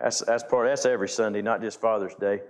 [0.00, 2.40] That's, that's part, that's every Sunday, not just Father's Day.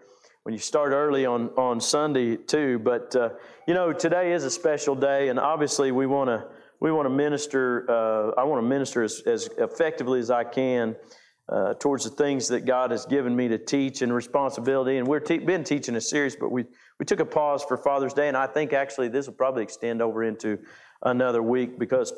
[0.43, 2.79] When you start early on, on Sunday too.
[2.79, 3.31] But, uh,
[3.67, 6.47] you know, today is a special day, and obviously we want to
[6.81, 10.95] we want to minister, uh, I want to minister as, as effectively as I can
[11.49, 14.99] uh, towards the things that God has given me to teach and responsibility.
[14.99, 16.67] And we've te- been teaching a series, but we,
[17.01, 20.01] we took a pause for Father's Day, and I think actually this will probably extend
[20.03, 20.59] over into
[21.03, 22.13] another week because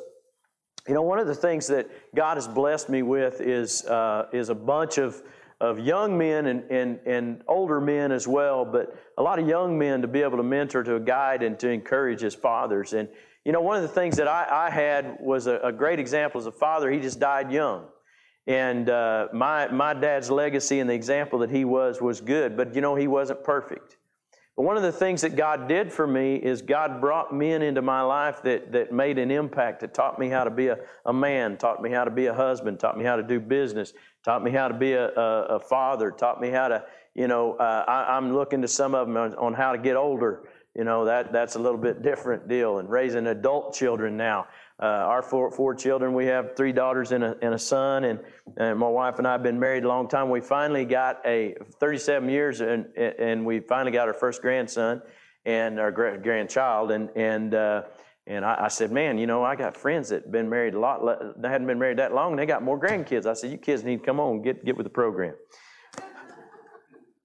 [0.90, 4.48] you know, one of the things that God has blessed me with is, uh, is
[4.48, 5.22] a bunch of,
[5.60, 9.78] of young men and, and, and older men as well, but a lot of young
[9.78, 12.92] men to be able to mentor, to guide, and to encourage as fathers.
[12.92, 13.08] And,
[13.44, 16.40] you know, one of the things that I, I had was a, a, great example
[16.40, 16.90] as a father.
[16.90, 17.84] He just died young.
[18.48, 22.74] And uh, my, my dad's legacy and the example that he was was good, but,
[22.74, 23.96] you know, he wasn't perfect.
[24.60, 27.80] But one of the things that God did for me is God brought men into
[27.80, 31.14] my life that, that made an impact, that taught me how to be a, a
[31.14, 34.44] man, taught me how to be a husband, taught me how to do business, taught
[34.44, 37.86] me how to be a, a, a father, taught me how to, you know, uh,
[37.88, 40.42] I, am looking to some of them on, on, how to get older.
[40.76, 42.80] You know, that, that's a little bit different deal.
[42.80, 44.46] And raising adult children now.
[44.80, 48.18] Uh, our four, four children, we have three daughters and a, and a son, and,
[48.56, 50.30] and my wife and I have been married a long time.
[50.30, 55.02] We finally got a 37 years, and, and we finally got our first grandson
[55.44, 57.82] and our grandchild, and and uh,
[58.26, 61.02] and I, I, said, man, you know, I got friends that been married a lot,
[61.40, 63.26] they hadn't been married that long, and they got more grandkids.
[63.26, 65.34] I said, you kids need to come on, get get with the program,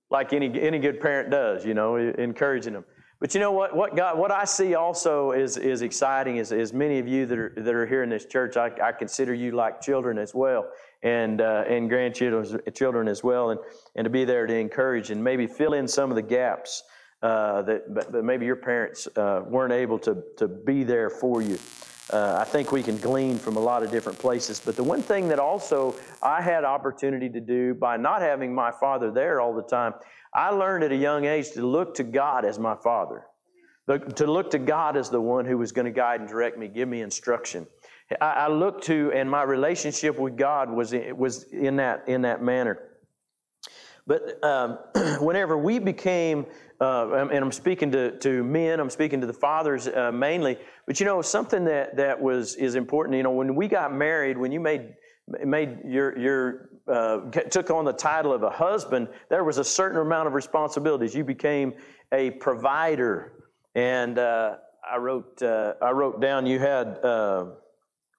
[0.10, 2.86] like any any good parent does, you know, encouraging them.
[3.26, 3.76] But you know what?
[3.76, 6.38] What God, what I see also is is exciting.
[6.38, 8.92] Is, is many of you that are that are here in this church, I, I
[8.92, 10.70] consider you like children as well,
[11.02, 13.60] and uh, and grandchildren children as well, and
[13.96, 16.84] and to be there to encourage and maybe fill in some of the gaps
[17.24, 21.58] uh, that, that maybe your parents uh, weren't able to to be there for you.
[22.12, 24.62] Uh, I think we can glean from a lot of different places.
[24.64, 28.72] But the one thing that also I had opportunity to do by not having my
[28.72, 29.94] father there all the time
[30.36, 33.26] I learned at a young age to look to God as my Father,
[33.88, 36.68] to look to God as the one who was going to guide and direct me,
[36.68, 37.66] give me instruction.
[38.20, 42.24] I, I looked to, and my relationship with God was in, was in that in
[42.24, 42.80] that manner.
[44.06, 44.78] But um,
[45.22, 46.46] whenever we became,
[46.82, 50.58] uh, and I'm speaking to, to men, I'm speaking to the fathers uh, mainly.
[50.86, 53.16] But you know, something that that was is important.
[53.16, 54.96] You know, when we got married, when you made
[55.46, 60.00] made your your uh, took on the title of a husband, there was a certain
[60.00, 61.16] amount of responsibilities.
[61.16, 61.74] You became
[62.12, 64.58] a provider, and uh,
[64.90, 67.46] I wrote uh, I wrote down you had uh,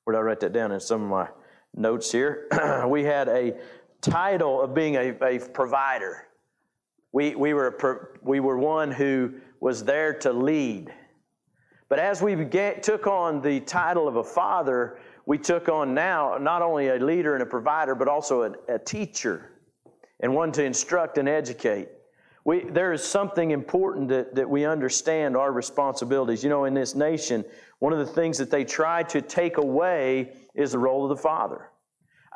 [0.05, 1.29] where did I write that down in some of my
[1.75, 2.49] notes here?
[2.89, 3.57] we had a
[4.01, 6.26] title of being a, a provider.
[7.13, 10.93] We we were we were one who was there to lead.
[11.89, 16.37] But as we began, took on the title of a father, we took on now
[16.39, 19.53] not only a leader and a provider, but also a, a teacher
[20.21, 21.89] and one to instruct and educate.
[22.45, 26.45] We, there is something important that, that we understand our responsibilities.
[26.45, 27.45] You know, in this nation,
[27.81, 31.23] one of the things that they try to take away is the role of the
[31.23, 31.71] father.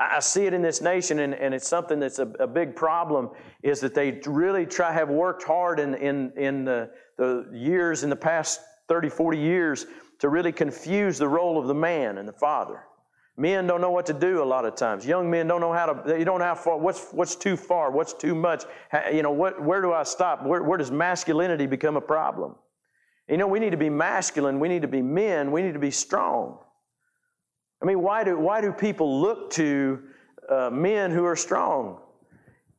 [0.01, 3.31] I, see it in this nation, and, and it's something that's a, a, big problem,
[3.63, 8.09] is that they really try have worked hard in, in, in the, the years, in
[8.09, 9.87] the past 30, 40 years,
[10.21, 12.81] to really confuse the role of the man and the father.
[13.37, 15.07] Men don't know what to do a lot of times.
[15.07, 17.91] Young men don't know how to, you don't know how far, what's, what's too far,
[17.91, 18.65] what's too much.
[19.13, 20.45] You know, what, where do I stop?
[20.45, 22.55] Where, where does masculinity become a problem?
[23.29, 24.61] You know, we need to be masculine.
[24.61, 25.53] We need to be men.
[25.53, 26.59] We need to be strong.
[27.83, 30.01] I mean, why do, why do people look to
[30.49, 31.99] uh, men who are strong?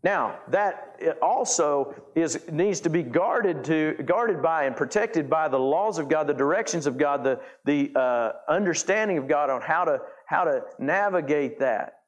[0.03, 5.59] Now, that also is, needs to be guarded, to, guarded by and protected by the
[5.59, 9.85] laws of God, the directions of God, the, the uh, understanding of God on how
[9.85, 11.99] to, how to navigate that.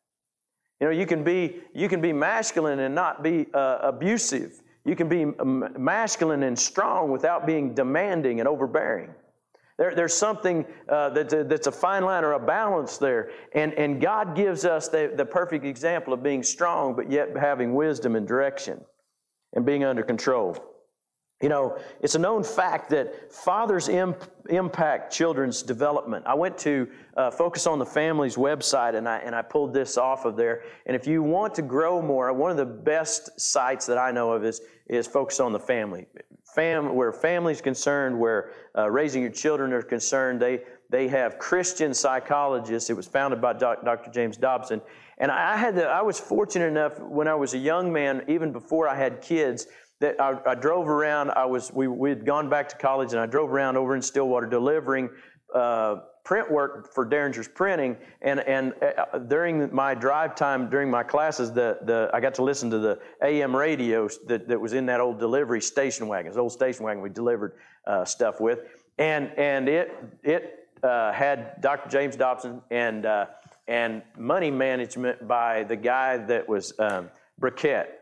[0.81, 4.62] You know, you can be, you can be masculine and not be uh, abusive.
[4.86, 5.25] You can be
[5.80, 9.14] masculine and strong without being demanding and overbearing.
[9.83, 13.31] There, there's something uh, that's, a, that's a fine line or a balance there.
[13.53, 17.73] And, and God gives us the, the perfect example of being strong, but yet having
[17.75, 18.80] wisdom and direction
[19.51, 20.56] and being under control.
[21.44, 26.25] You know, it's a known fact that fathers imp- impact children's development.
[26.25, 26.88] I went to
[27.18, 30.63] uh, Focus on the Family's website and I, and I pulled this off of there.
[30.86, 34.31] And if you want to grow more, one of the best sites that I know
[34.31, 36.07] of is, is Focus on the Family
[36.54, 41.94] fam, where family's concerned, where uh, raising your children are concerned, they, they have Christian
[41.94, 42.89] psychologists.
[42.89, 44.12] It was founded by doc, Dr.
[44.12, 44.81] James Dobson.
[45.18, 48.51] And I had the, I was fortunate enough when I was a young man, even
[48.51, 49.68] before I had kids,
[50.00, 51.31] that I, I drove around.
[51.31, 54.01] I was we we had gone back to college, and I drove around over in
[54.01, 55.10] Stillwater delivering
[55.54, 61.04] uh, print work for Derringer's Printing, and and uh, during my drive time during my
[61.04, 64.86] classes, the the I got to listen to the AM radio that, that was in
[64.88, 67.54] that old delivery station wagon, this old station wagon we delivered
[67.86, 68.60] uh, stuff with,
[68.98, 69.92] and and it
[70.24, 71.89] it uh, had Dr.
[71.89, 73.25] James Dobson and uh,
[73.68, 78.00] and money management by the guy that was um, Burkett.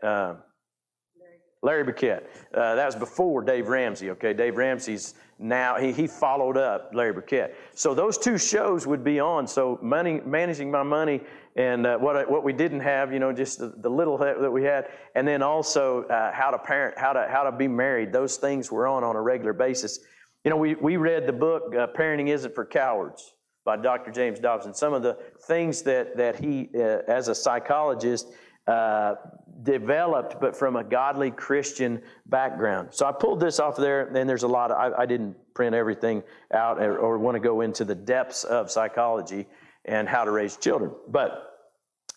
[1.64, 2.30] Larry Burkett.
[2.54, 4.34] Uh, that was before Dave Ramsey, okay?
[4.34, 7.56] Dave Ramsey's now, he, he followed up Larry Burkett.
[7.74, 9.48] So those two shows would be on.
[9.48, 11.22] So money, managing my money
[11.56, 14.64] and uh, what, what we didn't have, you know, just the, the little that we
[14.64, 14.90] had.
[15.16, 18.14] And then also uh, how to parent, how to, how to be married.
[18.14, 20.00] Those things were on on a regular basis.
[20.44, 23.34] You know, we, we read the book, uh, Parenting Isn't for Cowards
[23.66, 24.12] by Dr.
[24.12, 24.74] James Dobson.
[24.74, 25.18] Some of the
[25.48, 28.28] things that, that he, uh, as a psychologist,
[28.68, 29.16] uh,
[29.64, 32.90] developed, but from a godly Christian background.
[32.92, 35.76] So I pulled this off there, and there's a lot of, I, I didn't print
[35.76, 39.48] everything out or, or want to go into the depths of psychology
[39.86, 40.92] and how to raise children.
[41.08, 41.48] But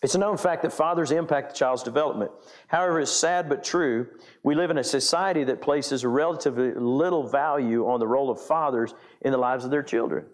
[0.01, 2.31] it's a known fact that fathers impact the child's development.
[2.67, 4.07] However, it's sad but true.
[4.43, 8.93] We live in a society that places relatively little value on the role of fathers
[9.21, 10.25] in the lives of their children.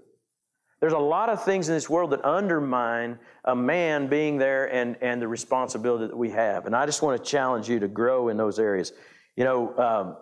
[0.81, 4.97] There's a lot of things in this world that undermine a man being there and,
[4.99, 6.65] and the responsibility that we have.
[6.65, 8.91] And I just want to challenge you to grow in those areas.
[9.35, 10.17] You know, um,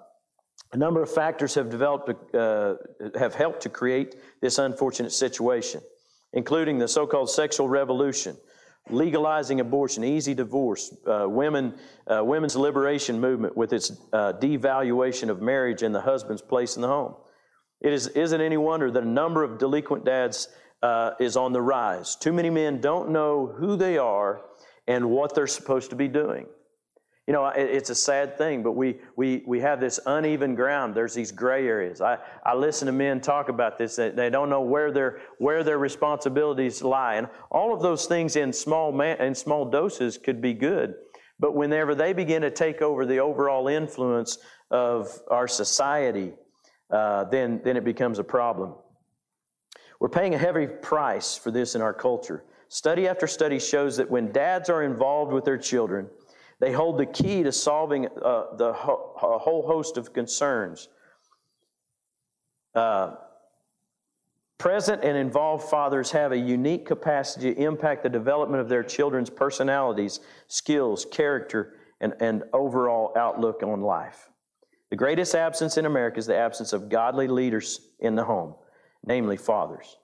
[0.74, 2.76] a number of factors have developed, uh,
[3.18, 5.80] have helped to create this unfortunate situation,
[6.34, 8.36] including the so called sexual revolution,
[8.90, 11.74] legalizing abortion, easy divorce, uh, women,
[12.06, 16.82] uh, women's liberation movement with its uh, devaluation of marriage and the husband's place in
[16.82, 17.16] the home
[17.82, 20.48] it is, isn't any wonder that a number of delinquent dads
[20.82, 22.16] uh, is on the rise.
[22.16, 24.42] Too many men don't know who they are
[24.88, 26.46] and what they're supposed to be doing.
[27.28, 30.96] You know, it, it's a sad thing, but we, we, we have this uneven ground.
[30.96, 32.02] There's these gray areas.
[32.02, 33.96] I, I listen to men talk about this.
[33.96, 37.16] They, they don't know where their, where their responsibilities lie.
[37.16, 40.96] And all of those things in small, man, in small doses could be good.
[41.40, 44.40] But whenever they begin to take over the overall influence
[44.72, 46.34] of our society,
[46.90, 48.74] uh, then, then it becomes a problem.
[50.00, 52.44] We're paying a heavy price for this in our culture.
[52.70, 56.08] Study after study shows that when dads are involved with their children,
[56.60, 60.90] they hold the key to solving uh, the ho- a whole host of concerns.
[62.76, 63.16] Uh,
[64.58, 69.30] present and involved fathers have a unique capacity to impact the development of their children's
[69.30, 74.30] personalities, skills, character, and, and overall outlook on life.
[74.90, 78.56] The greatest absence in America is the absence of godly leaders in the home,
[79.06, 79.98] namely fathers.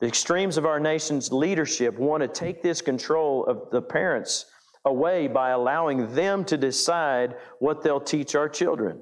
[0.00, 4.46] The extremes of our nation's leadership want to take this control of the parents
[4.84, 9.00] away by allowing them to decide what they'll teach our children.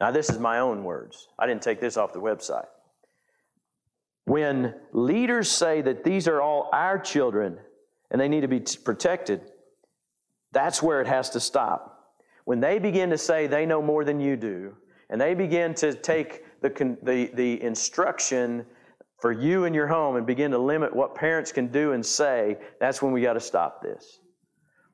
[0.00, 1.28] Now, this is my own words.
[1.38, 2.66] I didn't take this off the website.
[4.24, 7.58] When leaders say that these are all our children
[8.10, 9.40] and they need to be protected,
[10.52, 11.95] that's where it has to stop.
[12.46, 14.76] When they begin to say they know more than you do,
[15.10, 18.64] and they begin to take the, the, the instruction
[19.18, 22.56] for you and your home and begin to limit what parents can do and say,
[22.78, 24.20] that's when we got to stop this.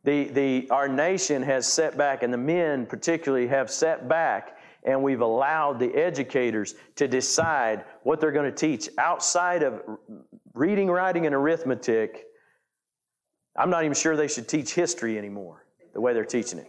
[0.04, 5.02] The, the, our nation has set back, and the men particularly have set back, and
[5.02, 9.82] we've allowed the educators to decide what they're going to teach outside of
[10.54, 12.24] reading, writing, and arithmetic.
[13.54, 16.68] I'm not even sure they should teach history anymore, the way they're teaching it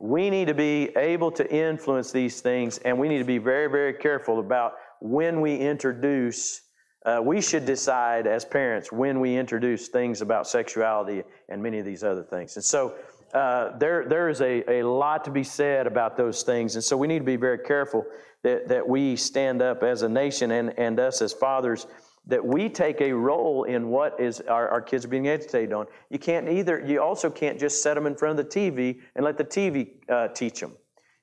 [0.00, 3.68] we need to be able to influence these things, and we need to be very,
[3.68, 6.62] very careful about when we introduce.
[7.04, 11.84] Uh, we should decide as parents when we introduce things about sexuality and many of
[11.84, 12.56] these other things.
[12.56, 12.94] And so
[13.34, 16.74] uh, there, there is a, a lot to be said about those things.
[16.74, 18.04] And so we need to be very careful
[18.42, 21.86] that, that we stand up as a nation and, and us as fathers
[22.28, 25.86] that we take a role in what is our, our kids are being educated on.
[26.10, 29.24] You can't either, you also can't just set them in front of the TV and
[29.24, 30.72] let the TV uh, teach them.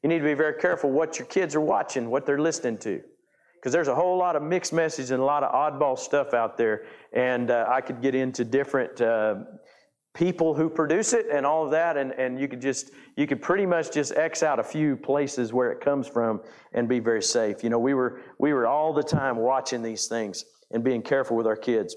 [0.01, 3.01] You need to be very careful what your kids are watching, what they're listening to.
[3.53, 6.57] Because there's a whole lot of mixed message and a lot of oddball stuff out
[6.57, 6.85] there.
[7.13, 9.35] And uh, I could get into different uh,
[10.13, 11.97] people who produce it and all of that.
[11.97, 15.53] And, and you could just, you could pretty much just X out a few places
[15.53, 16.41] where it comes from
[16.73, 17.63] and be very safe.
[17.63, 21.37] You know, we were, we were all the time watching these things and being careful
[21.37, 21.95] with our kids.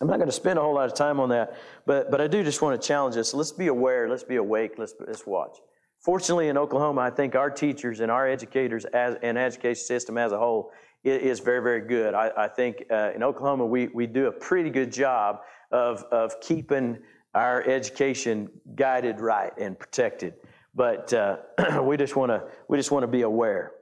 [0.00, 2.26] I'm not going to spend a whole lot of time on that, but, but I
[2.26, 3.32] do just want to challenge us.
[3.32, 5.58] Let's be aware, let's be awake, let's, let's watch.
[6.00, 10.32] Fortunately, in Oklahoma, I think our teachers and our educators as, and education system as
[10.32, 10.72] a whole
[11.04, 12.14] is very, very good.
[12.14, 16.40] I, I think uh, in Oklahoma, we, we do a pretty good job of, of
[16.40, 16.98] keeping
[17.34, 20.34] our education guided right and protected.
[20.74, 21.36] But uh,
[21.82, 23.72] we just want to we just want to be aware.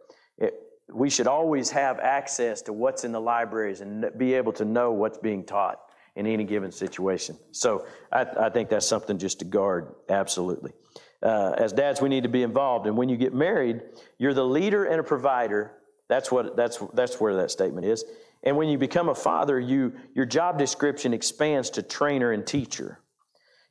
[0.93, 4.93] We should always have access to what's in the libraries and be able to know
[4.93, 5.81] what's being taught
[6.17, 7.37] in any given situation.
[7.53, 10.73] So I, I think that's something just to guard, absolutely.
[11.23, 12.87] Uh, as dads, we need to be involved.
[12.87, 13.81] And when you get married,
[14.19, 15.73] you're the leader and a provider.
[16.09, 18.05] That's what that's that's where that statement is.
[18.43, 22.99] And when you become a father, you your job description expands to trainer and teacher.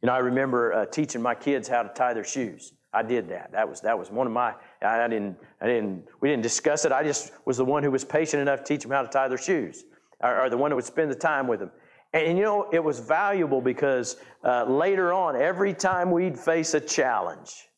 [0.01, 2.73] You know, I remember uh, teaching my kids how to tie their shoes.
[2.93, 3.51] I did that.
[3.53, 4.53] That was that was one of my.
[4.81, 5.37] I, didn't.
[5.61, 6.05] I didn't.
[6.19, 6.91] We didn't discuss it.
[6.91, 9.29] I just was the one who was patient enough to teach them how to tie
[9.29, 9.85] their shoes,
[10.19, 11.71] or, or the one that would spend the time with them.
[12.13, 16.73] And, and you know, it was valuable because uh, later on, every time we'd face
[16.73, 17.69] a challenge,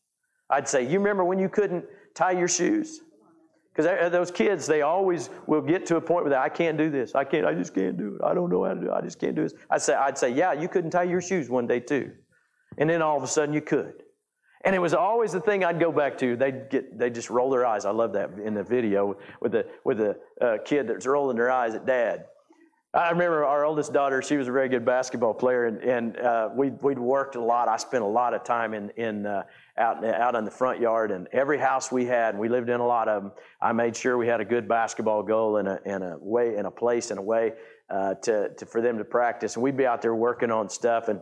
[0.49, 3.01] I'd say, "You remember when you couldn't tie your shoes?"
[3.75, 6.91] Because those kids, they always will get to a point where they, I can't do
[6.91, 7.15] this.
[7.15, 7.45] I can't.
[7.45, 8.21] I just can't do it.
[8.23, 8.93] I don't know how to do it.
[8.93, 9.53] I just can't do this.
[9.69, 12.13] I'd say, I'd say, yeah, you couldn't tie your shoes one day too,
[12.79, 14.02] and then all of a sudden you could.
[14.63, 16.37] And it was always the thing I'd go back to.
[16.37, 17.85] They'd get, they just roll their eyes.
[17.85, 21.51] I love that in the video with the with the uh, kid that's rolling their
[21.51, 22.25] eyes at dad.
[22.95, 24.21] I remember our oldest daughter.
[24.21, 27.67] She was a very good basketball player, and, and uh, we we'd worked a lot.
[27.67, 29.43] I spent a lot of time in in uh,
[29.77, 32.79] out out in the front yard, and every house we had, and we lived in
[32.79, 33.31] a lot of them.
[33.59, 36.67] I made sure we had a good basketball goal and a and a way and
[36.67, 37.53] a place and a way
[37.89, 39.55] uh, to, to for them to practice.
[39.55, 41.19] And we'd be out there working on stuff and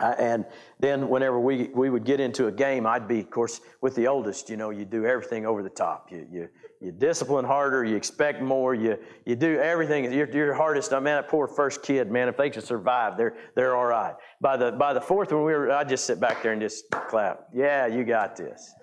[0.00, 0.44] uh, and
[0.80, 4.08] then whenever we, we would get into a game, I'd be, of course, with the
[4.08, 6.10] oldest, you know, you do everything over the top.
[6.10, 6.48] You, you,
[6.80, 10.12] you discipline harder, you expect more, you, you do everything.
[10.12, 13.36] Your, your hardest, I mean, that poor first kid, man, if they can survive, they're,
[13.54, 14.14] they're all right.
[14.40, 16.90] By the, by the fourth one, we were, I'd just sit back there and just
[16.90, 17.46] clap.
[17.54, 18.74] Yeah, you got this.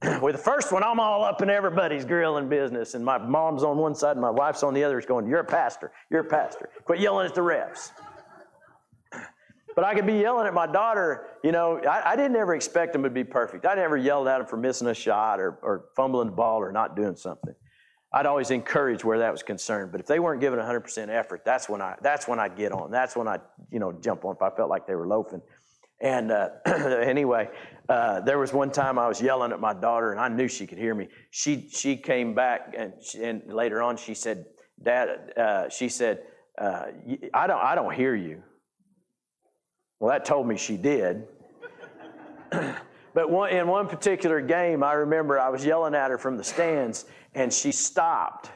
[0.22, 3.76] with the first one, I'm all up in everybody's grilling business, and my mom's on
[3.76, 4.96] one side and my wife's on the other.
[4.96, 5.92] It's going, You're a pastor.
[6.10, 6.70] You're a pastor.
[6.86, 7.90] Quit yelling at the refs.
[9.74, 11.26] But I could be yelling at my daughter.
[11.42, 13.66] You know, I, I, didn't ever expect them to be perfect.
[13.66, 16.70] I never yelled at them for missing a shot or, or fumbling the ball or
[16.70, 17.54] not doing something.
[18.12, 19.90] I'd always encourage where that was concerned.
[19.90, 22.92] But if they weren't giving 100% effort, that's when I that's when I'd get on.
[22.92, 23.40] That's when I'd
[23.72, 25.42] you know jump on if I felt like they were loafing.
[26.00, 27.48] And uh, anyway,
[27.88, 30.66] uh, there was one time I was yelling at my daughter, and I knew she
[30.66, 31.08] could hear me.
[31.30, 34.46] She she came back, and, she, and later on she said,
[34.80, 36.22] "Dad," uh, she said,
[36.56, 36.86] uh,
[37.32, 38.44] "I don't I don't hear you."
[40.04, 41.26] Well, that told me she did.
[42.50, 46.44] but one, in one particular game, I remember I was yelling at her from the
[46.44, 48.50] stands, and she stopped.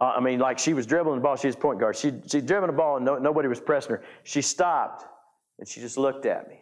[0.00, 1.36] Uh, I mean, like she was dribbling the ball.
[1.36, 1.94] She was point guard.
[1.94, 4.02] She she dribbling the ball, and no, nobody was pressing her.
[4.24, 5.04] She stopped,
[5.58, 6.56] and she just looked at me,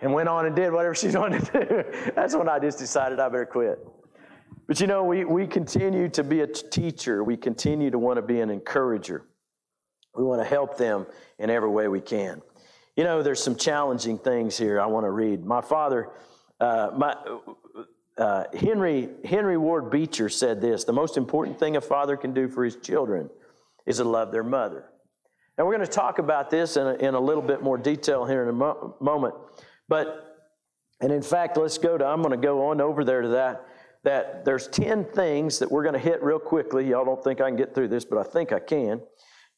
[0.00, 2.12] and went on and did whatever she wanted to do.
[2.14, 3.86] That's when I just decided I better quit.
[4.66, 7.22] But you know, we, we continue to be a teacher.
[7.22, 9.26] We continue to want to be an encourager.
[10.14, 11.04] We want to help them
[11.38, 12.40] in every way we can.
[12.96, 15.44] You know, there's some challenging things here I want to read.
[15.44, 16.08] My father,
[16.58, 17.14] uh, my,
[18.16, 22.48] uh, Henry, Henry Ward Beecher said this The most important thing a father can do
[22.48, 23.28] for his children
[23.84, 24.86] is to love their mother.
[25.58, 28.24] And we're going to talk about this in a, in a little bit more detail
[28.24, 29.34] here in a mo- moment.
[29.88, 30.38] But,
[31.02, 33.66] and in fact, let's go to, I'm going to go on over there to that.
[34.04, 36.88] That there's 10 things that we're going to hit real quickly.
[36.88, 39.02] Y'all don't think I can get through this, but I think I can.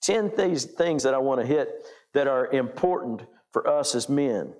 [0.03, 4.55] 10 things, things that I want to hit that are important for us as men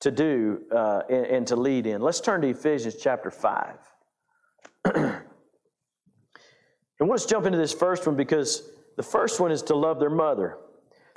[0.00, 2.00] to do uh, and, and, to lead in.
[2.00, 3.76] Let's turn to Ephesians chapter 5.
[4.94, 5.22] and
[7.00, 10.58] let's jump into this first one because the first one is to love their mother.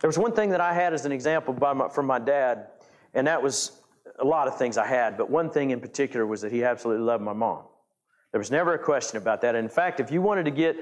[0.02, 2.68] There was one thing that I had as an example my, from my dad,
[3.14, 3.82] and that was
[4.20, 7.04] a lot of things I had, but one thing in particular was that he absolutely
[7.04, 7.64] loved my mom.
[8.32, 9.56] There was never a question about that.
[9.56, 10.78] In fact, if you wanted to get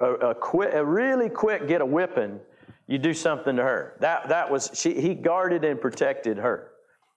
[0.00, 2.40] a, a, quick, a really quick get a whipping,
[2.86, 3.96] you do something to her.
[4.00, 6.70] That, that was, she, he guarded and protected her.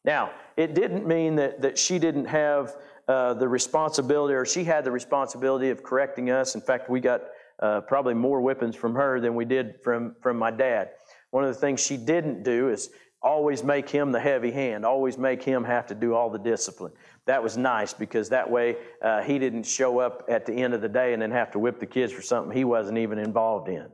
[0.04, 2.76] Now, it didn't mean that, that she didn't have
[3.08, 6.56] uh, the responsibility or she had the responsibility of correcting us.
[6.56, 7.22] In fact, we got
[7.60, 10.92] uh, probably more whippings from her than we did from, from my dad.
[11.32, 12.90] One of the things she didn't do is
[13.22, 16.94] always make him the heavy hand, always make him have to do all the discipline.
[17.26, 20.82] That was nice because that way uh, he didn't show up at the end of
[20.82, 23.68] the day and then have to whip the kids for something he wasn't even involved
[23.68, 23.88] in.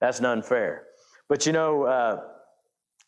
[0.00, 0.84] That's unfair.
[1.32, 2.20] But you know, uh,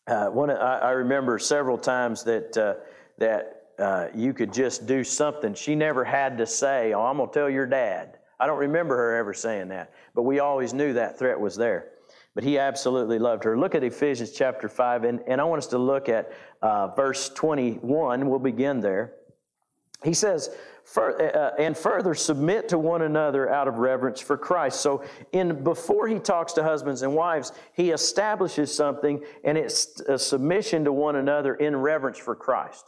[0.07, 2.73] uh, one, I, I, remember several times that, uh,
[3.19, 5.53] that uh, you could just do something.
[5.53, 8.17] She never had to say, Oh, I'm going to tell your dad.
[8.39, 11.89] I don't remember her ever saying that, but we always knew that threat was there.
[12.33, 13.59] But he absolutely loved her.
[13.59, 17.29] Look at Ephesians chapter 5, and, and I want us to look at uh, verse
[17.29, 18.27] 21.
[18.27, 19.13] We'll begin there.
[20.05, 20.49] He says,
[20.95, 24.81] uh, uh, and further submit to one another out of reverence for Christ.
[24.81, 30.17] So, in before he talks to husbands and wives, he establishes something, and it's a
[30.17, 32.85] submission to one another in reverence for Christ.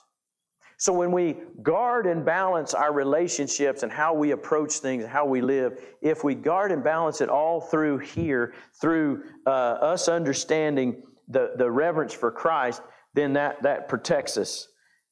[0.79, 5.41] So when we guard and balance our relationships and how we approach things, how we
[5.41, 11.53] live, if we guard and balance it all through here, through uh, us understanding the,
[11.57, 12.83] the reverence for Christ,
[13.15, 14.67] then that, that protects us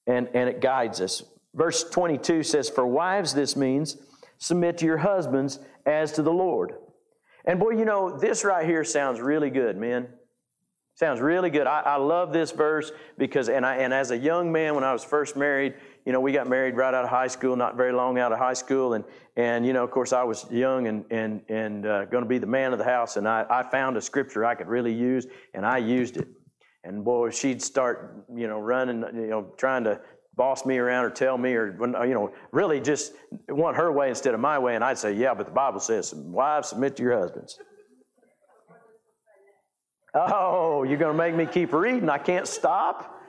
[0.06, 1.24] and, and it guides us.
[1.56, 3.98] Verse 22 says, For wives, this means
[4.38, 6.74] submit to your husbands as to the Lord.
[7.46, 10.08] And boy, you know, this right here sounds really good, man.
[10.96, 11.68] Sounds really good.
[11.68, 14.94] I, I, love this verse because, and, I, and as a young man, when I
[14.94, 15.74] was first married,
[16.06, 18.40] you know, we got married right out of high school, not very long out of
[18.40, 18.94] high school.
[18.94, 19.04] And,
[19.36, 22.38] and you know, of course, I was young and, and, and uh, going to be
[22.38, 23.18] the man of the house.
[23.18, 26.30] And I, I found a scripture I could really use, and I used it.
[26.86, 30.00] And boy, she'd start, you know, running, you know, trying to
[30.36, 31.68] boss me around or tell me or,
[32.06, 33.14] you know, really just
[33.50, 34.76] want her way instead of my way.
[34.76, 37.58] And I'd say, yeah, but the Bible says, wives, submit to your husbands.
[40.18, 42.08] Oh, you're going to make me keep reading?
[42.08, 43.22] I can't stop?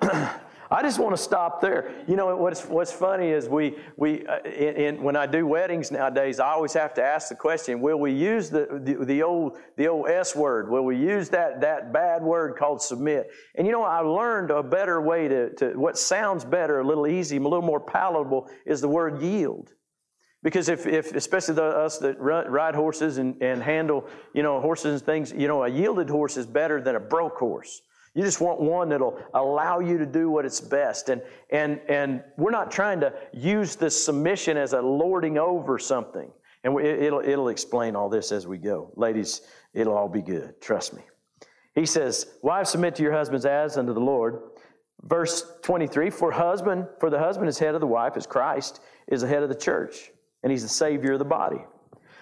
[0.74, 1.94] I just want to stop there.
[2.08, 5.92] You know what's what's funny is we we uh, in, in, when I do weddings
[5.92, 9.56] nowadays, I always have to ask the question: Will we use the, the, the old
[9.76, 10.68] the old S word?
[10.68, 13.30] Will we use that that bad word called submit?
[13.54, 17.06] And you know, I learned a better way to, to what sounds better, a little
[17.06, 19.70] easy, a little more palatable, is the word yield.
[20.42, 25.00] Because if, if especially the, us that ride horses and, and handle, you know, horses
[25.00, 27.80] and things, you know, a yielded horse is better than a broke horse.
[28.14, 31.08] You just want one that'll allow you to do what it's best.
[31.08, 36.30] And, and, and we're not trying to use this submission as a lording over something.
[36.62, 38.92] And it'll, it'll explain all this as we go.
[38.96, 39.42] Ladies,
[39.74, 40.60] it'll all be good.
[40.60, 41.02] Trust me.
[41.74, 44.40] He says, Wives, submit to your husbands as unto the Lord.
[45.02, 49.22] Verse 23 For husband, for the husband is head of the wife, as Christ is
[49.22, 50.10] the head of the church,
[50.42, 51.64] and he's the Savior of the body.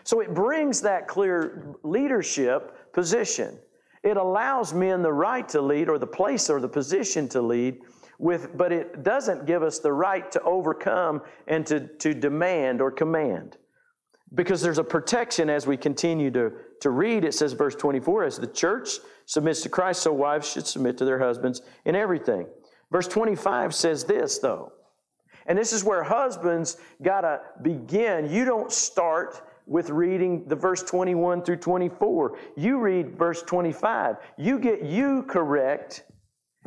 [0.04, 3.58] So it brings that clear leadership position.
[4.02, 7.80] It allows men the right to lead or the place or the position to lead,
[8.18, 12.90] with, but it doesn't give us the right to overcome and to, to demand or
[12.90, 13.56] command.
[14.34, 17.24] Because there's a protection as we continue to, to read.
[17.24, 18.90] It says, verse 24, as the church
[19.26, 22.46] submits to Christ, so wives should submit to their husbands in everything.
[22.90, 24.72] Verse 25 says this, though.
[25.46, 28.30] And this is where husbands got to begin.
[28.30, 32.38] You don't start with reading the verse 21 through 24.
[32.56, 34.16] You read verse 25.
[34.36, 36.04] You get you correct,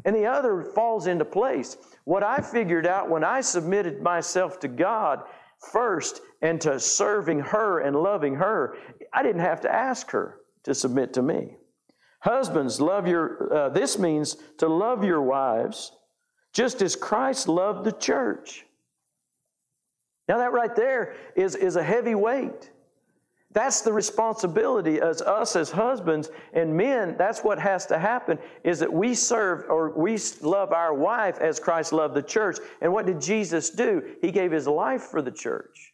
[0.06, 1.78] and the other falls into place.
[2.06, 5.22] What I figured out when I submitted myself to God
[5.72, 8.76] first and to serving her and loving her,
[9.14, 11.58] I didn't have to ask her to submit to me.
[12.22, 15.92] Husbands, love your, uh, this means to love your wives
[16.54, 18.66] just as Christ loved the church.
[20.28, 22.72] Now, that right there is, is a heavy weight.
[23.56, 27.16] That's the responsibility as us as husbands and men.
[27.18, 31.58] That's what has to happen is that we serve or we love our wife as
[31.58, 32.58] Christ loved the church.
[32.82, 34.04] And what did Jesus do?
[34.22, 35.94] He gave his life for the church.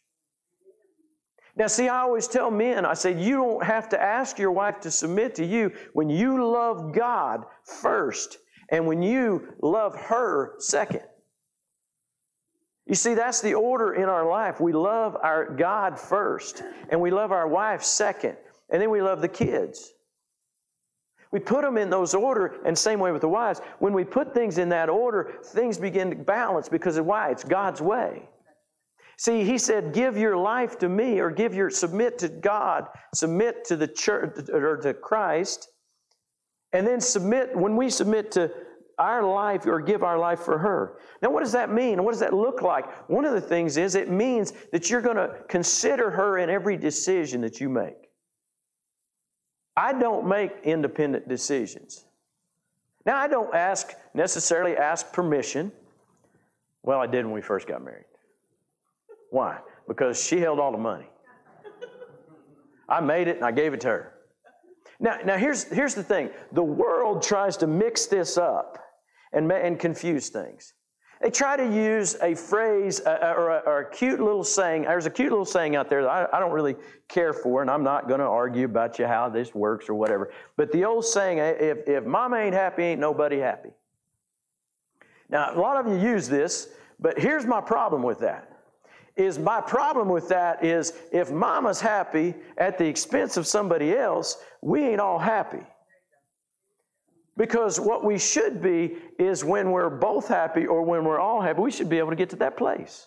[1.54, 4.80] Now, see, I always tell men, I say, you don't have to ask your wife
[4.80, 8.38] to submit to you when you love God first
[8.70, 11.02] and when you love her second.
[12.86, 14.60] You see, that's the order in our life.
[14.60, 18.36] We love our God first, and we love our wife second,
[18.70, 19.92] and then we love the kids.
[21.30, 23.60] We put them in those order, and same way with the wives.
[23.78, 27.30] When we put things in that order, things begin to balance because of why?
[27.30, 28.28] It's God's way.
[29.16, 33.64] See, he said, give your life to me, or give your submit to God, submit
[33.66, 35.68] to the church or to Christ,
[36.72, 38.50] and then submit, when we submit to
[38.98, 40.98] our life or give our life for her.
[41.22, 42.02] Now, what does that mean?
[42.04, 42.90] What does that look like?
[43.08, 46.76] One of the things is it means that you're going to consider her in every
[46.76, 48.10] decision that you make.
[49.76, 52.04] I don't make independent decisions.
[53.06, 55.72] Now, I don't ask necessarily ask permission.
[56.82, 58.04] Well, I did when we first got married.
[59.30, 59.58] Why?
[59.88, 61.06] Because she held all the money.
[62.88, 64.14] I made it and I gave it to her.
[65.02, 68.78] Now, now here's, here's the thing the world tries to mix this up
[69.32, 70.72] and, and confuse things.
[71.20, 74.82] They try to use a phrase uh, or, a, or, a, cute little saying.
[74.82, 76.74] There's a cute little saying out there that I, I don't really
[77.08, 80.32] care for, and I'm not going to argue about you how this works or whatever.
[80.56, 83.70] But the old saying, if, if mama ain't happy, ain't nobody happy.
[85.28, 88.51] Now, a lot of you use this, but here's my problem with that.
[89.16, 94.38] Is my problem with that is if mama's happy at the expense of somebody else,
[94.62, 95.62] we ain't all happy.
[97.36, 101.60] Because what we should be is when we're both happy or when we're all happy,
[101.60, 103.06] we should be able to get to that place.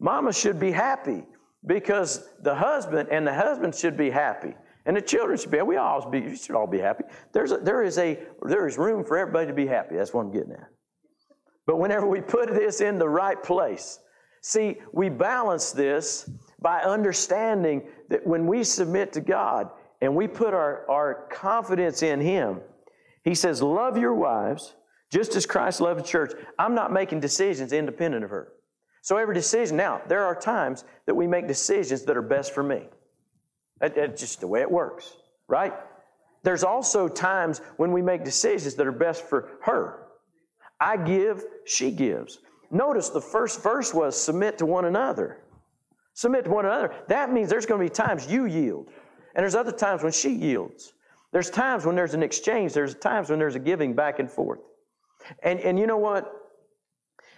[0.00, 1.24] Mama should be happy
[1.66, 4.54] because the husband and the husband should be happy.
[4.86, 7.04] And the children should be, we all be, should all be happy.
[7.32, 9.96] There's a, there, is a, there is room for everybody to be happy.
[9.96, 10.68] That's what I'm getting at.
[11.66, 13.98] But whenever we put this in the right place,
[14.40, 19.70] see, we balance this by understanding that when we submit to God
[20.00, 22.60] and we put our, our confidence in Him,
[23.24, 24.74] He says, Love your wives
[25.10, 26.32] just as Christ loved the church.
[26.58, 28.52] I'm not making decisions independent of her.
[29.02, 32.62] So every decision, now, there are times that we make decisions that are best for
[32.62, 32.82] me.
[33.80, 35.14] That, that's just the way it works,
[35.46, 35.72] right?
[36.42, 40.06] There's also times when we make decisions that are best for her.
[40.80, 42.38] I give, she gives.
[42.70, 45.38] Notice the first verse was submit to one another.
[46.14, 46.92] Submit to one another.
[47.08, 48.88] That means there's going to be times you yield,
[49.34, 50.92] and there's other times when she yields.
[51.30, 54.60] There's times when there's an exchange, there's times when there's a giving back and forth.
[55.42, 56.32] And, and you know what?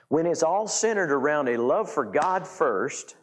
[0.08, 3.16] When it's all centered around a love for God first,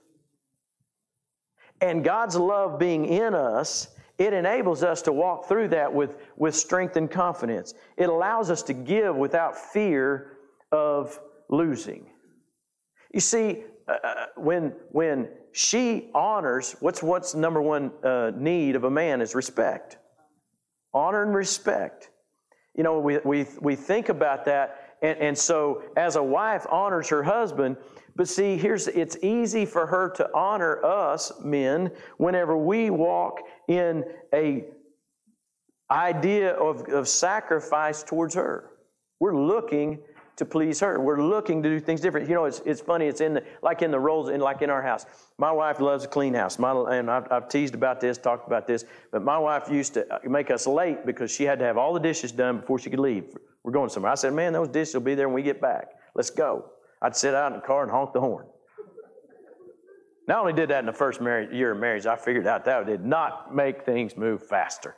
[1.82, 6.56] and God's love being in us, it enables us to walk through that with, with
[6.56, 7.74] strength and confidence.
[7.98, 10.38] It allows us to give without fear
[10.72, 12.10] of losing.
[13.14, 18.84] You see, uh, uh, when, when she honors, what's, what's number one uh, need of
[18.84, 19.98] a man is respect.
[20.94, 22.10] Honor and respect.
[22.76, 27.10] You know, we, we, we think about that, and, and so as a wife honors
[27.10, 27.78] her husband,
[28.16, 34.04] but see, here's it's easy for her to honor us men whenever we walk in
[34.34, 34.66] a
[35.90, 38.72] idea of, of sacrifice towards her.
[39.20, 40.00] We're looking
[40.38, 41.00] to please her.
[41.00, 42.30] We're looking to do things different.
[42.30, 43.08] You know, it's, it's funny.
[43.08, 45.06] It's in the, like in the roles in like in our house.
[45.38, 46.58] My wife loves a clean house.
[46.60, 48.86] My, and I've, I've teased about this, talked about this.
[49.12, 51.94] But my wife used to uh, make us late because she had to have all
[51.94, 53.36] the dishes done before she could leave.
[53.64, 54.12] We're going somewhere.
[54.12, 55.90] I said, "Man, those dishes will be there when we get back.
[56.16, 56.72] Let's go."
[57.02, 58.48] I'd sit out in the car and honk the horn.
[60.28, 62.86] Not only did that in the first marriage, year of marriage, I figured out that
[62.86, 64.96] did not make things move faster.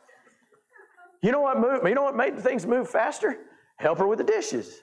[1.21, 3.37] You know what moved, you know what made things move faster?
[3.77, 4.81] Help her with the dishes.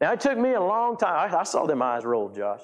[0.00, 1.32] Now it took me a long time.
[1.32, 2.60] I, I saw them eyes roll, Josh.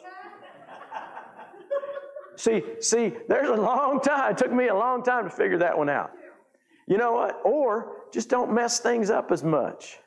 [2.37, 4.33] see, see, there's a long time.
[4.33, 6.13] It took me a long time to figure that one out.
[6.87, 7.41] You know what?
[7.45, 9.99] Or just don't mess things up as much.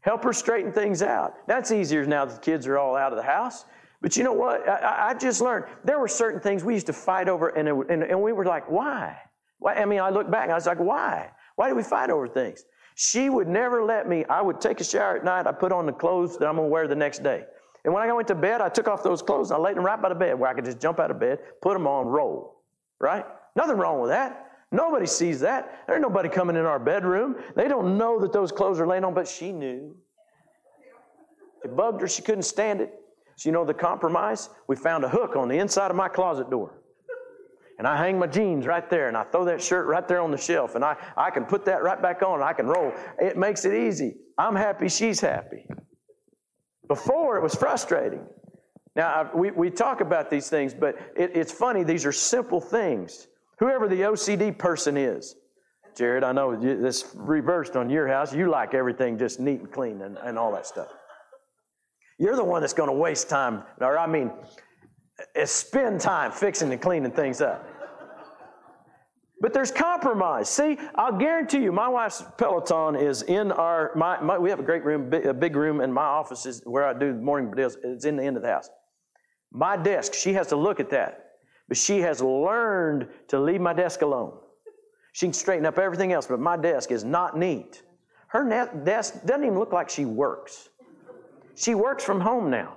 [0.00, 1.34] Help her straighten things out.
[1.46, 3.64] That's easier now that the kids are all out of the house.
[4.00, 4.68] But you know what?
[4.68, 7.74] I, I just learned there were certain things we used to fight over, and, it,
[7.88, 9.16] and, and we were like, why?
[9.58, 9.74] why?
[9.74, 11.30] I mean, I look back and I was like, why?
[11.56, 12.64] Why do we fight over things?
[12.94, 15.86] She would never let me, I would take a shower at night, I put on
[15.86, 17.44] the clothes that I'm going to wear the next day.
[17.84, 19.84] And when I went to bed, I took off those clothes and I laid them
[19.84, 22.06] right by the bed where I could just jump out of bed, put them on,
[22.06, 22.62] roll.
[23.00, 23.26] Right?
[23.56, 24.52] Nothing wrong with that.
[24.70, 25.84] Nobody sees that.
[25.86, 27.36] There's nobody coming in our bedroom.
[27.54, 29.94] They don't know that those clothes are laying on, but she knew.
[31.62, 32.08] It bugged her.
[32.08, 32.92] She couldn't stand it.
[33.36, 34.48] So, you know the compromise?
[34.68, 36.80] We found a hook on the inside of my closet door.
[37.78, 40.30] And I hang my jeans right there, and I throw that shirt right there on
[40.30, 42.92] the shelf, and I, I can put that right back on, and I can roll.
[43.18, 44.14] It makes it easy.
[44.38, 45.66] I'm happy, she's happy.
[46.86, 48.24] Before, it was frustrating.
[48.94, 52.60] Now, I, we, we talk about these things, but it, it's funny, these are simple
[52.60, 53.26] things.
[53.58, 55.34] Whoever the OCD person is,
[55.96, 58.34] Jared, I know this reversed on your house.
[58.34, 60.88] You like everything just neat and clean and, and all that stuff.
[62.18, 64.30] You're the one that's going to waste time, or I mean,
[65.44, 67.68] spend time fixing and cleaning things up.
[69.40, 70.48] But there's compromise.
[70.48, 74.62] See, I'll guarantee you, my wife's Peloton is in our, my, my, we have a
[74.62, 77.76] great room, a big room, and my office is where I do the morning deals.
[77.84, 78.70] It's in the end of the house.
[79.52, 81.24] My desk, she has to look at that.
[81.68, 84.38] But she has learned to leave my desk alone.
[85.12, 87.82] She can straighten up everything else, but my desk is not neat.
[88.28, 88.48] Her
[88.84, 90.70] desk doesn't even look like she works.
[91.54, 92.76] She works from home now.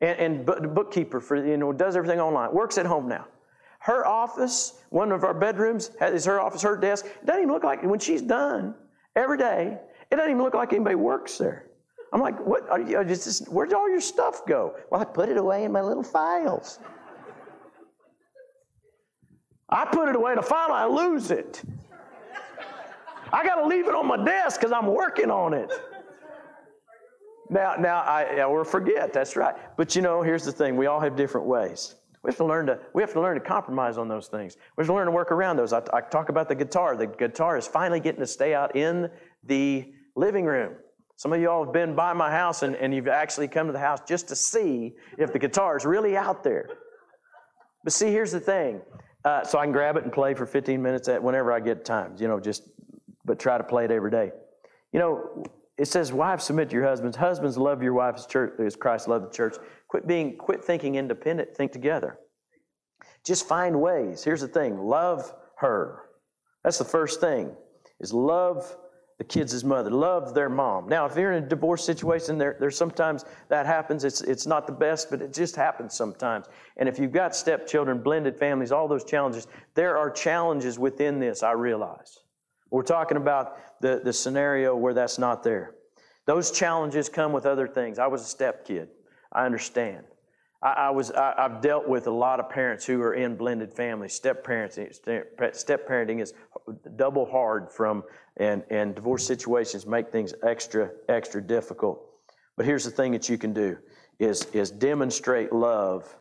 [0.00, 3.26] And, and bookkeeper for, you know, does everything online, works at home now.
[3.80, 7.06] Her office, one of our bedrooms, is her office, her desk.
[7.06, 8.74] It doesn't even look like, when she's done
[9.16, 9.78] every day,
[10.10, 11.66] it doesn't even look like anybody works there.
[12.12, 12.68] I'm like, what?
[12.68, 14.74] Are you, just, where'd all your stuff go?
[14.90, 16.78] Well, I put it away in my little files.
[19.68, 21.62] I put it away in a file, I lose it.
[23.32, 25.70] I got to leave it on my desk because I'm working on it.
[27.50, 29.12] Now, now I, I will forget.
[29.12, 29.54] That's right.
[29.76, 31.96] But you know, here's the thing: we all have different ways.
[32.22, 34.56] We have to learn to we have to learn to compromise on those things.
[34.76, 35.72] We have to learn to work around those.
[35.72, 36.96] I, I talk about the guitar.
[36.96, 39.10] The guitar is finally getting to stay out in
[39.44, 40.74] the living room.
[41.16, 43.72] Some of you all have been by my house and, and you've actually come to
[43.72, 46.68] the house just to see if the guitar is really out there.
[47.84, 48.80] But see, here's the thing.
[49.24, 51.84] Uh, so I can grab it and play for 15 minutes at whenever I get
[51.84, 52.14] time.
[52.18, 52.62] You know, just
[53.24, 54.32] but try to play it every day.
[54.92, 55.44] You know,
[55.80, 57.16] it says, Wives, submit to your husbands.
[57.16, 58.26] Husbands, love your wives
[58.58, 59.56] as Christ loved the church.
[59.88, 62.18] Quit being, quit thinking independent, think together.
[63.24, 64.22] Just find ways.
[64.22, 66.02] Here's the thing love her.
[66.62, 67.56] That's the first thing,
[67.98, 68.76] is love
[69.16, 70.86] the kids' mother, love their mom.
[70.86, 74.04] Now, if you're in a divorce situation, there, there's sometimes that happens.
[74.04, 76.46] It's, it's not the best, but it just happens sometimes.
[76.76, 81.42] And if you've got stepchildren, blended families, all those challenges, there are challenges within this,
[81.42, 82.18] I realize.
[82.70, 85.74] We're talking about the, the scenario where that's not there.
[86.26, 87.98] Those challenges come with other things.
[87.98, 88.88] I was a step kid.
[89.32, 90.04] I understand.
[90.62, 93.72] I, I was I, have dealt with a lot of parents who are in blended
[93.72, 94.14] families.
[94.14, 94.94] Step parenting,
[95.54, 96.34] step parenting is
[96.96, 98.04] double hard from
[98.36, 102.04] and and divorce situations make things extra extra difficult.
[102.56, 103.78] But here's the thing that you can do
[104.18, 106.14] is is demonstrate love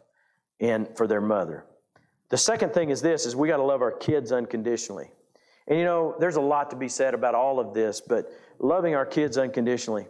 [0.59, 1.65] in for their mother.
[2.29, 5.11] The second thing is this is we got to love our kids unconditionally.
[5.69, 8.95] And you know, there's a lot to be said about all of this, but loving
[8.95, 10.07] our kids unconditionally.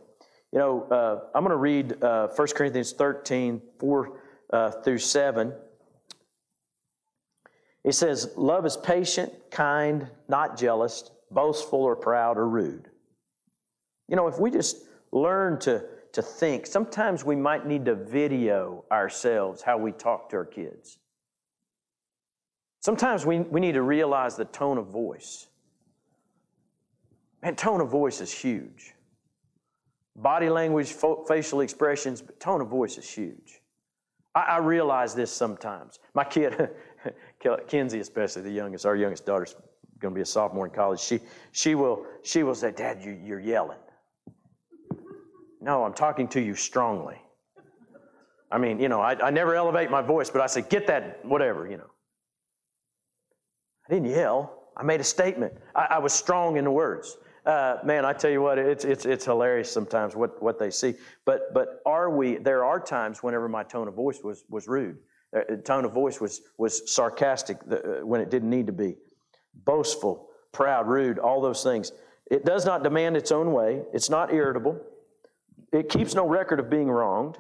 [0.52, 4.19] You know, uh, I'm going to read uh, 1 Corinthians 13, 4
[4.52, 5.54] uh, through 7.
[7.84, 12.89] It says, Love is patient, kind, not jealous, boastful or proud or rude.
[14.08, 14.78] You know, if we just
[15.12, 20.38] learn to, to think, sometimes we might need to video ourselves how we talk to
[20.38, 20.98] our kids.
[22.80, 25.49] Sometimes we, we need to realize the tone of voice.
[27.41, 28.93] Man, tone of voice is huge.
[30.15, 33.62] Body language, fo- facial expressions, but tone of voice is huge.
[34.36, 35.99] I, I realize this sometimes.
[36.13, 36.69] My kid,
[37.67, 39.56] Kenzie especially, the youngest, our youngest daughter's
[39.99, 40.99] going to be a sophomore in college.
[40.99, 41.19] She,
[41.54, 43.80] she, will, she will say, Dad, you, you're yelling.
[45.62, 47.21] No, I'm talking to you strongly.
[48.52, 51.23] I mean, you know, I, I never elevate my voice, but I say, get that,
[51.23, 51.89] whatever, you know.
[53.88, 54.71] I didn't yell.
[54.75, 55.54] I made a statement.
[55.75, 57.17] I, I was strong in the words
[57.50, 60.94] uh, man, I tell you what, it's, it's, it's hilarious sometimes what, what they see.
[61.26, 65.00] But, but are we, there are times whenever my tone of voice was, was rude.
[65.36, 68.98] Uh, tone of voice was, was sarcastic uh, when it didn't need to be.
[69.66, 71.92] Boastful, proud, rude, all those things.
[72.30, 73.82] It does not demand its own way.
[73.94, 74.80] It's not irritable.
[75.74, 77.40] It keeps no record of being wronged.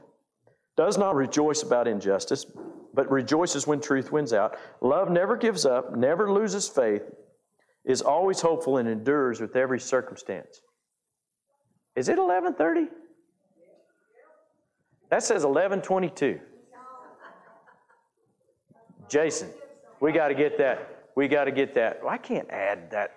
[0.75, 2.47] Does not rejoice about injustice,
[2.95, 4.57] but rejoices when truth wins out.
[4.81, 7.03] Love never gives up, never loses faith,
[7.89, 10.61] is always hopeful and endures with every circumstance.
[11.95, 12.87] Is it 11:30?
[15.09, 16.39] That says 11:22.
[19.09, 19.49] Jason,
[19.99, 21.07] we got to get that.
[21.15, 22.03] We got to get that.
[22.03, 23.15] Well, I can't add that.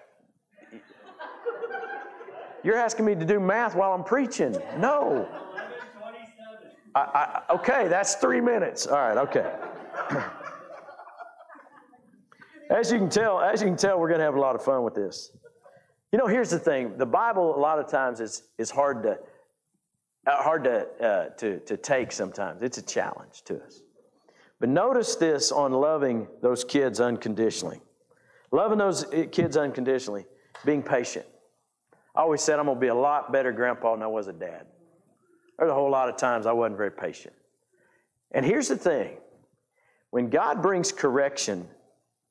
[2.65, 4.57] You're asking me to do math while I'm preaching.
[4.79, 5.29] No.
[6.95, 8.87] I, I, okay, that's three minutes.
[8.87, 9.55] All right, okay.
[12.73, 14.65] As you can tell, as you can tell, we're going to have a lot of
[14.65, 15.31] fun with this.
[16.11, 19.19] You know, here's the thing: the Bible a lot of times is is hard to
[20.27, 22.13] uh, hard to uh, to to take.
[22.13, 23.83] Sometimes it's a challenge to us.
[24.59, 27.83] But notice this on loving those kids unconditionally,
[28.53, 30.25] loving those kids unconditionally,
[30.65, 31.27] being patient.
[32.15, 34.33] I always said I'm going to be a lot better grandpa than I was a
[34.33, 34.67] dad.
[35.59, 37.35] There's a whole lot of times I wasn't very patient.
[38.31, 39.19] And here's the thing:
[40.09, 41.69] when God brings correction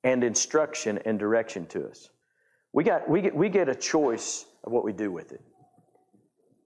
[0.03, 2.09] and instruction and direction to us.
[2.73, 5.41] We, got, we, get, we get a choice of what we do with it.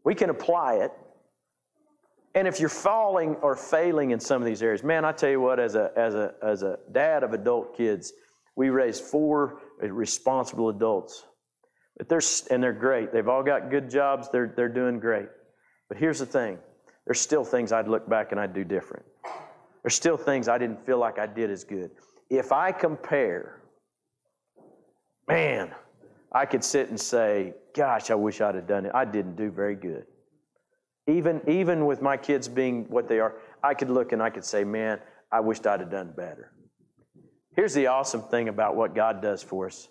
[0.03, 0.91] We can apply it.
[2.35, 5.39] And if you're falling or failing in some of these areas, man, I tell you
[5.39, 8.13] what, as a, as a, as a dad of adult kids,
[8.55, 11.23] we raised four responsible adults.
[11.97, 12.21] But they're,
[12.51, 13.13] and they're great.
[13.13, 14.29] They've all got good jobs.
[14.29, 15.29] They're, they're doing great.
[15.87, 16.59] But here's the thing
[17.05, 19.05] there's still things I'd look back and I'd do different.
[19.81, 21.91] There's still things I didn't feel like I did as good
[22.29, 23.61] if I compare,
[25.27, 25.71] man,
[26.31, 28.91] I could sit and say, gosh, I wish I'd have done it.
[28.93, 30.05] I didn't do very good.
[31.07, 34.43] Even, even with my kids being what they are, I could look and I could
[34.43, 34.99] say, man,
[35.31, 36.51] I wished I'd have done better.
[37.55, 39.88] Here's the awesome thing about what God does for us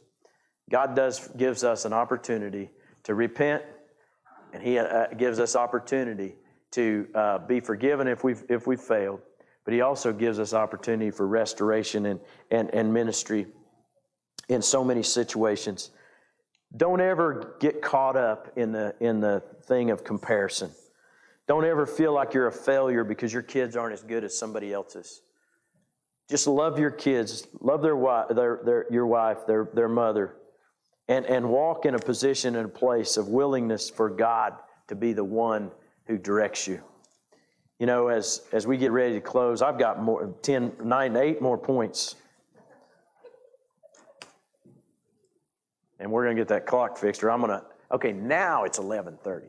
[0.70, 2.70] God does gives us an opportunity
[3.04, 3.62] to repent,
[4.52, 6.36] and He uh, gives us opportunity
[6.72, 9.20] to uh, be forgiven if we've, if we've failed
[9.64, 13.46] but He also gives us opportunity for restoration and, and, and ministry
[14.48, 15.90] in so many situations.
[16.76, 20.70] Don't ever get caught up in the, in the thing of comparison.
[21.46, 24.72] Don't ever feel like you're a failure because your kids aren't as good as somebody
[24.72, 25.20] else's.
[26.28, 30.36] Just love your kids, love their wife, their, their, your wife, their, their mother,
[31.06, 34.54] and, and walk in a position and a place of willingness for God
[34.88, 35.70] to be the one
[36.06, 36.82] who directs you.
[37.78, 41.42] You know, as, as we get ready to close, I've got more, 10, 9, 8
[41.42, 42.14] more points.
[45.98, 48.78] And we're going to get that clock fixed, or I'm going to, okay, now it's
[48.78, 49.46] 1130.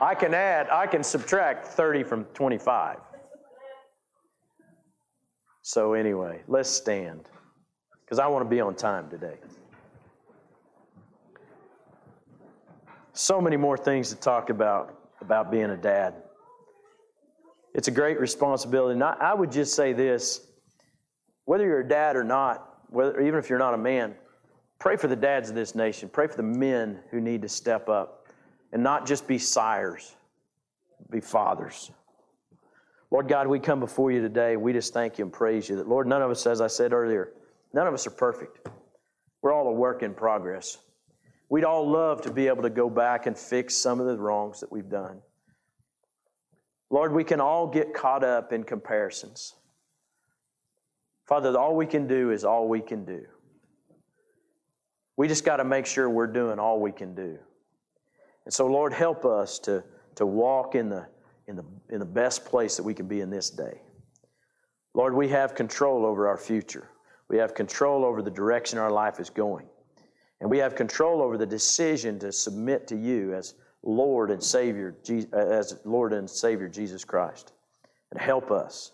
[0.00, 2.98] I can add, I can subtract 30 from 25.
[5.62, 7.28] So, anyway, let's stand
[8.04, 9.36] because I want to be on time today.
[13.14, 16.14] So many more things to talk about about being a dad.
[17.74, 18.94] It's a great responsibility.
[18.94, 20.46] And I, I would just say this
[21.44, 24.14] whether you're a dad or not, whether, even if you're not a man,
[24.78, 26.08] pray for the dads of this nation.
[26.08, 28.26] Pray for the men who need to step up
[28.72, 30.16] and not just be sires,
[31.10, 31.90] be fathers.
[33.10, 34.56] Lord God, we come before you today.
[34.56, 36.92] We just thank you and praise you that, Lord, none of us, as I said
[36.92, 37.32] earlier,
[37.72, 38.68] none of us are perfect.
[39.42, 40.78] We're all a work in progress.
[41.48, 44.60] We'd all love to be able to go back and fix some of the wrongs
[44.60, 45.20] that we've done.
[46.90, 49.54] Lord, we can all get caught up in comparisons.
[51.26, 53.26] Father, all we can do is all we can do.
[55.16, 57.38] We just got to make sure we're doing all we can do.
[58.44, 59.82] And so, Lord, help us to,
[60.16, 61.06] to walk in the,
[61.48, 63.80] in, the, in the best place that we can be in this day.
[64.94, 66.90] Lord, we have control over our future.
[67.28, 69.66] We have control over the direction our life is going.
[70.40, 74.94] And we have control over the decision to submit to you as Lord and Savior,
[75.32, 77.52] as Lord and Savior Jesus Christ.
[78.10, 78.92] And help us.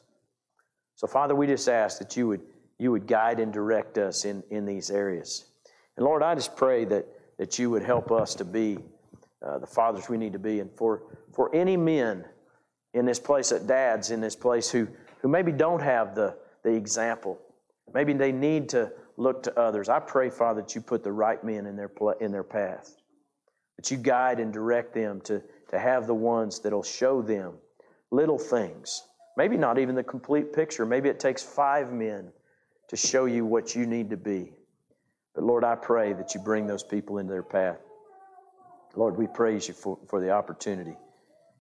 [0.97, 2.43] So, Father, we just ask that you would,
[2.79, 5.47] you would guide and direct us in, in these areas.
[5.97, 7.07] And Lord, I just pray that,
[7.39, 8.79] that you would help us to be
[9.45, 10.61] uh, the fathers we need to be.
[10.61, 11.03] And for,
[11.33, 12.25] for any men
[12.95, 14.87] in this place, at dads in this place, who,
[15.21, 17.39] who maybe don't have the, the example,
[17.93, 19.89] maybe they need to look to others.
[19.89, 22.97] I pray, Father, that you put the right men in their, in their path,
[23.77, 27.55] that you guide and direct them to, to have the ones that'll show them
[28.11, 29.05] little things.
[29.37, 30.85] Maybe not even the complete picture.
[30.85, 32.33] Maybe it takes five men
[32.89, 34.53] to show you what you need to be.
[35.35, 37.79] But Lord, I pray that you bring those people into their path.
[38.95, 40.97] Lord, we praise you for, for the opportunity.